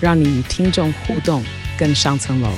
[0.00, 1.42] 让你与听众互动
[1.76, 2.48] 更上层楼。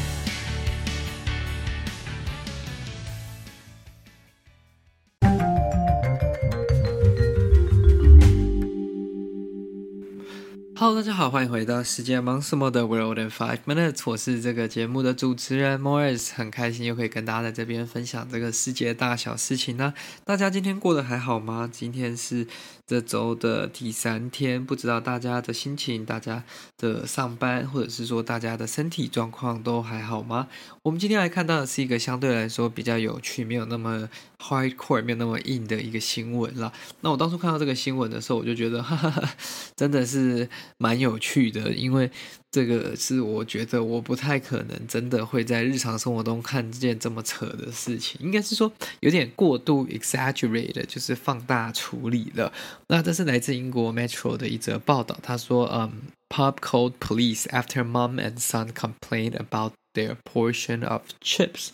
[10.76, 19.92] Hello，大家好，欢迎回到世界忙什么的 World in Five Minutes，我是这个节目的主持人 Morris，很开心又可以跟大家在这边分享这个世界大小事情呢。
[20.24, 21.68] 大家今天过得还好吗？
[21.70, 22.46] 今天是
[22.90, 26.42] 这周的第三天，不知道大家的心情，大家
[26.76, 30.48] 的上班，或者是说大家的身体状况都还好吗？
[30.82, 34.08] 我们今天来看到的是一个相对来说比较有趣，没有那么
[34.40, 36.72] hardcore，没有那么硬的一个新闻了。
[37.02, 39.34] 那我当初看到这个新闻的时候，我就觉得，哈哈哈，
[39.76, 40.48] 真的是。
[40.82, 42.10] 蛮有趣的，因为
[42.50, 52.52] 这个是我觉得我不太可能真的会在日常生活中看见这么扯的事情，应该是说有点过度 exaggerated，就是放大处理了。
[52.88, 55.92] 那这是来自英国 Metro 的一则报道，他说：“嗯
[56.28, 61.68] ，Pub called police after mom and son complained about their portion of chips。”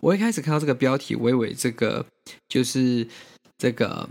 [0.00, 2.06] 我一开始看到这个标题，我以为这个
[2.48, 3.06] 就是
[3.58, 4.08] 这个。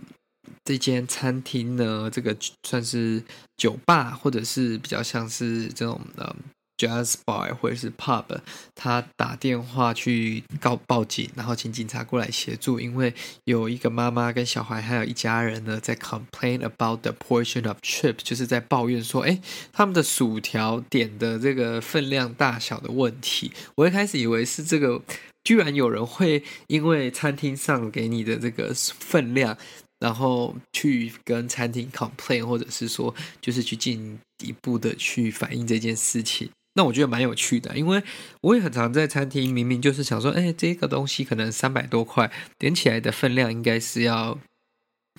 [0.64, 3.24] 这间餐厅呢，这个算是
[3.58, 6.36] 酒吧，或者是比较像是这种呃
[6.78, 8.26] jazz bar 或者是 pub。
[8.74, 13.14] 他打电话去告报警，然后请警察过来协助，因为
[13.44, 19.40] 有一个妈妈跟小孩还有一家人呢在 complain about the portion of trip，就是在抱怨说，哎，
[19.72, 23.52] 他们的薯条点的这个分量大小的问题。
[23.76, 25.00] 我一开始以为是这个，
[25.44, 29.56] 居然有人会因为餐厅上给你的这个分量。
[30.02, 36.50] 然后去跟餐厅 complain，或者是说，就是去进一步的去反映这件事情。
[36.73, 38.02] 那我觉得蛮有趣的，因为
[38.42, 44.40] 我也很常在餐厅，明明就是想说，哎，这个东西可能三百多块，点起来的分量应该是要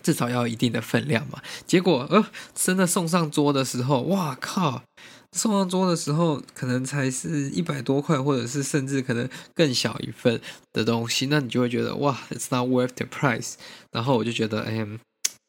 [0.03, 1.41] 至少要一定的分量嘛。
[1.67, 4.83] 结果，呃，真的送上桌的时候，哇靠！
[5.33, 10.39] 送上桌的时候，可能才是一百多块，或者是甚至可能更小一份
[10.73, 13.55] 的东西，那你就会觉得哇，it's not worth the price。
[13.91, 14.87] 然后我就觉得，哎，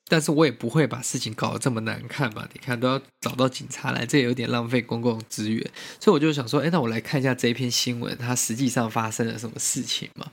[0.07, 2.47] 但是我也不会把事情搞得这么难看吧？
[2.53, 5.69] 你看都要找到警察来，这也有点浪费公共资源。
[5.99, 10.31] 所以我就想说，哎，那我来看一下这一篇新闻，它实际上发生了什么事情嘛？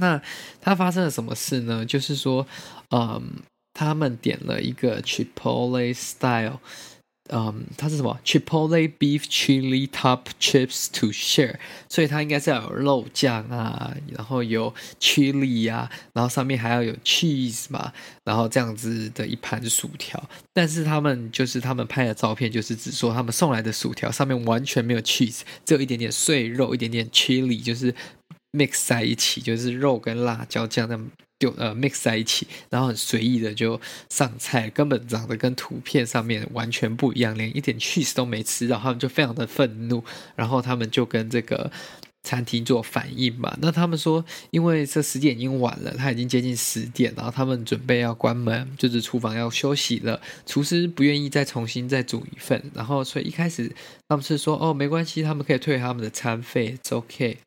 [0.00, 0.22] 那
[0.62, 1.84] 它发生了什么事呢？
[1.84, 2.46] 就是说，
[2.90, 3.42] 嗯，
[3.74, 6.60] 他们点了一个 Chipotle style。
[7.30, 11.56] 嗯，它是什么？Chipotle beef chili top chips to share，
[11.88, 17.92] 所以它应该是要有肉酱啊，然后有 chili 啊，然后上面还要有 cheese 嘛，
[18.24, 20.22] 然后这样子的一盘薯条。
[20.52, 27.94] 但是他们就是他们拍的照片，就是只说他们送来的薯条上面完全没有 cheese，只有一点点碎肉，一点点 chili，就是
[28.52, 30.98] mix 在一起，就是肉跟辣椒酱那
[31.38, 40.02] 就呃 mix 在一起，然后很随意的就上菜，根本长得跟图片上面完全不一样，连一点 cheese 都没吃到，他们就非常的愤怒，
[40.34, 41.70] 然后他们就跟这个
[42.24, 43.56] 餐厅做反应嘛。
[43.60, 53.72] 那他们说，因为这时间已经晚了，他已经接近十点，然后他们准备要关门，就是厨房要休息了，厨师不愿意再重新再煮一份，然后所以一开始
[54.08, 57.38] 他们是说，哦，没关系，他们可以退他们的餐费，OK。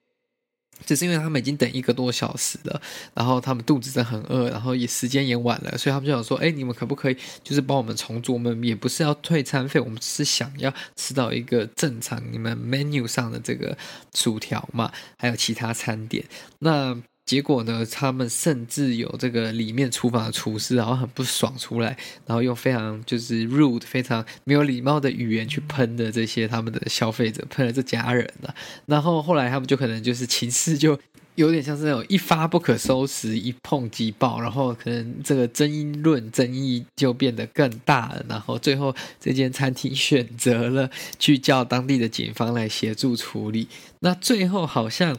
[0.86, 2.82] 只是因为他们已经等一个多小时了，
[3.14, 8.34] 然后他们肚子真的很饿，然后也时间也晚了，所以他们就想说：“哎，你们可不可以就是帮我们重做？
[8.34, 13.78] 我们也不是要退餐费，我们只是想要吃到一个正常你们 menu 上的这个
[14.14, 16.26] 薯条嘛，还有其他餐点。”
[16.60, 17.86] 那结果呢？
[17.90, 28.54] 他们甚至有这个里面厨房的厨师，然后很不爽出来，然后用非常就是 rude、非常没有礼貌的语言去喷的这些他们的消费者，喷了这家人了。
[28.86, 31.00] 然后后来他们就可能就是情势就
[31.36, 38.26] 有点像是那种一发不可收拾，一碰即爆，然后可能这个争议论争议就变得更大了。
[38.28, 43.70] 然后最后这间餐厅选择了去叫当地的警方来协助处理。
[44.00, 45.18] 那最后好像。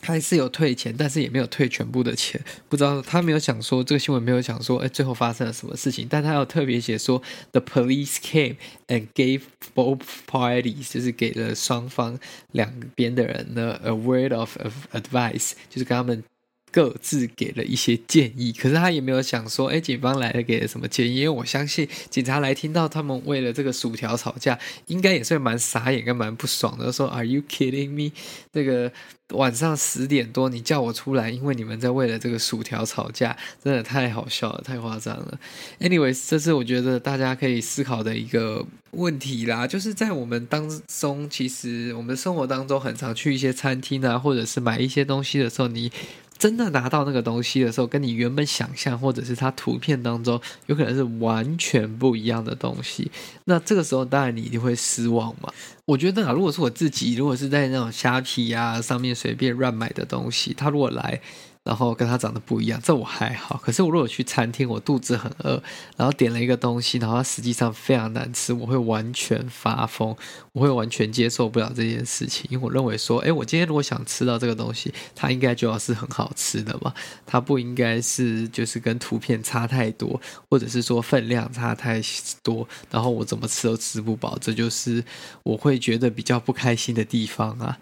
[0.00, 2.40] 还是有退钱，但是也没有退全部的钱。
[2.68, 6.06] 不知道他没有想说这个新闻没有讲说，哎，最后发生了什么事情？
[6.08, 7.22] 但他有特别写说
[7.52, 8.56] ，the police came
[8.86, 9.42] and gave
[9.74, 10.00] both
[10.30, 12.18] parties，就是给了双方
[12.52, 16.22] 两边的人呢 a word of, of advice，就是跟他们
[16.70, 21.16] 各自给了一些建议，可是他也没有想说，哎，警方来了给了什么建议？
[21.16, 28.12] 因为我相信警察来听到他们为了这个薯条吵架，应该也是蛮傻眼跟蛮不爽的，说 Are you kidding me？
[28.52, 28.92] 这个
[29.30, 35.40] 晚上十点多你叫我出来，因为你们在为了这个薯条吵架，真的太好笑了，太夸张了。
[35.80, 45.90] Anyways，这是我觉得大家可以思考的一个问题啦，就是在我们当中，其实我们生活当中很常去一些餐厅啊，或者是买一些东西的时候，你。
[46.38, 53.10] 真的拿到那个东西的时候，跟你原本想象或者是它图片当中有可能是完全不一样的东西。
[53.44, 55.52] 那这个时候当然你一定会失望嘛。
[55.84, 61.20] 我觉得啊，如果是我自己，如果是在那种虾皮啊上面随便乱买的东西，它如果来。
[61.68, 63.60] 然后跟他长得不一样，这我还好。
[63.62, 65.62] 可是我如果去餐厅，我肚子很饿，
[65.98, 70.16] 然后点了一个东西，然后它实际上非常难吃，我会完全发疯，
[70.52, 76.94] 我会完全接受不了这件事情，因为我认为说，诶，我今天如果想吃到这个东西，它应该就要是很好吃的嘛，
[77.26, 80.18] 它不应该是就是跟图片差太多，
[80.48, 82.00] 或者是说分量差太
[82.42, 85.04] 多，然后我怎么吃都吃不饱，这就是
[85.42, 87.76] 我会觉得比较不开心的地方啊。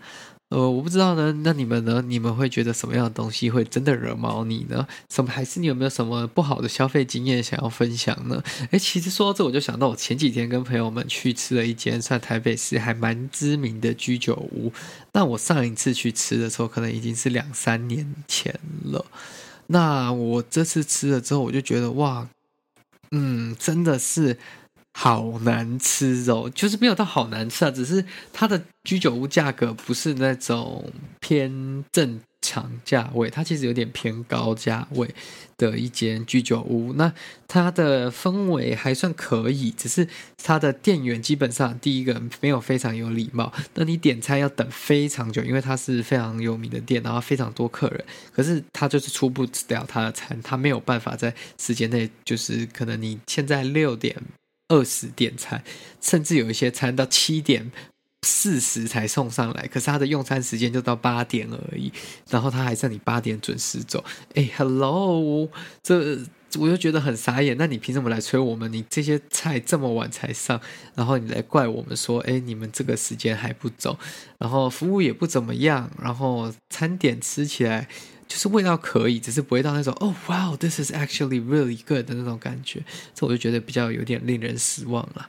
[0.49, 1.33] 呃，我不知道呢。
[1.43, 2.01] 那你们呢？
[2.07, 4.87] 你们会觉得什么样的东西会真的惹毛你呢？
[5.11, 5.29] 什么？
[5.29, 8.41] 还是你有没有什么不好的消费经验想要分享呢？
[8.71, 14.73] 诶，其实说到这，我就想到我前几天跟朋友们去吃了一间算台北市还蛮知名的居酒屋。
[15.13, 19.05] 那我上一次去吃的时候，可能已经是两三年前了。
[19.67, 22.29] 那我这次吃了之后，我就觉得哇，
[23.11, 24.39] 嗯，真的是。
[24.99, 28.03] 好难吃哦，就是没有到好难吃啊，只是
[28.33, 30.91] 它的居酒屋价格不是那种
[31.21, 35.15] 偏正常价位，它其实有点偏高价位
[35.59, 36.95] 的一间居酒屋。
[36.95, 37.13] 那
[37.47, 40.09] 它的氛围还算可以，只是
[40.43, 48.03] 它的店员基本上第一个没有非常有礼貌，那你点餐要等非常久，因为它是非常有名的店，然后非常多客人，
[48.33, 54.17] 可是他就是出不了他的餐，他没有办法在时间内，就是可能你现在六点。
[54.69, 55.63] 二十点餐，
[56.01, 57.71] 甚至有一些餐到七点
[58.23, 61.93] 四十才送上来，可是他的用餐时间就到八点而已，
[62.29, 64.05] 然后他还在你八点准时走。
[64.35, 65.49] 哎，Hello，
[65.83, 66.19] 这
[66.59, 67.57] 我就觉得很傻眼。
[67.59, 68.73] 那你凭什么来催我们？
[68.73, 70.61] 你这些菜这么晚才上，
[70.95, 73.99] 然后你来怪我们说，哎，你们这个时间还不走，
[74.39, 77.89] 然后服务也不怎么样，然后餐点吃起来。
[78.29, 82.83] 就是味道可以，只是不会到那种哦，哇，this is actually really good 的那种感觉，
[83.15, 85.29] 这我就觉得比较有点令人失望了。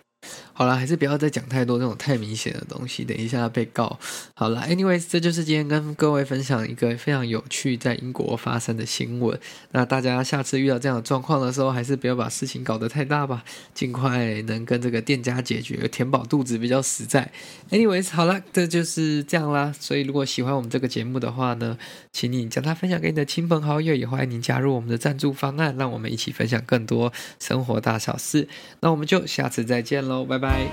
[0.57, 3.99] 好了，还是不要再讲太多这种太明显的东西，等一下被告。
[4.33, 9.39] 好了，anyways，这就是今天跟各位分享一个非常有趣在英国发生的新闻。
[9.73, 13.43] 那大家下次遇到这样的状况的时候，还是不要把事情搞得太大吧，
[13.75, 17.31] 尽快能跟这个店家解决，填饱肚子比较实在。
[17.69, 19.71] anyways，好了，这就是这样啦。
[19.79, 21.77] 所以如果喜欢我们这个节目的话呢，
[22.11, 28.47] 请你将它分享给你的亲朋好友，也欢迎您加入我们的赞助方案，让我们一起分享更多生活大小事。
[28.79, 30.25] 那我们就下次再见喽。
[30.25, 30.46] 拜拜。
[30.47, 30.71] Bye.